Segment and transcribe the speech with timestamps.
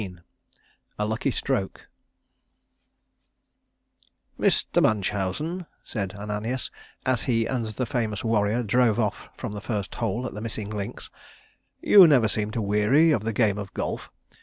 [0.01, 0.17] XV
[0.97, 1.87] A LUCKY STROKE
[4.39, 4.81] "Mr.
[4.81, 6.71] Munchausen," said Ananias,
[7.05, 10.71] as he and the famous warrior drove off from the first hole at the Missing
[10.71, 11.11] Links,
[11.83, 14.09] "you never seem to weary of the game of golf.